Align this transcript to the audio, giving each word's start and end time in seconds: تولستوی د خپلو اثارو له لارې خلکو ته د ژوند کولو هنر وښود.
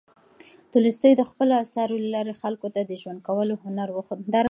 تولستوی 0.71 1.13
د 1.17 1.21
خپلو 1.29 1.53
اثارو 1.63 1.95
له 2.03 2.09
لارې 2.15 2.33
خلکو 2.41 2.67
ته 2.75 2.81
د 2.85 2.91
ژوند 3.01 3.19
کولو 3.27 3.55
هنر 3.63 3.87
وښود. 3.91 4.25